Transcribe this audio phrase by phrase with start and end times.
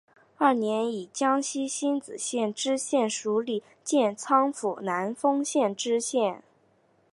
[0.37, 6.41] 二年以江西星子县知县署理建昌府南丰县知县。